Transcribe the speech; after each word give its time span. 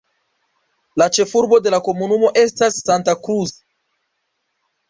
La 1.01 1.07
ĉefurbo 1.17 1.59
de 1.67 1.75
la 1.75 1.79
komunumo 1.89 2.33
estas 2.47 2.81
Santa 2.89 3.19
Cruz. 3.29 3.55